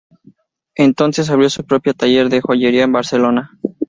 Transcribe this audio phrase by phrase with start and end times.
[0.73, 3.59] Entonces abrió su propio taller de joyería en Barcelona.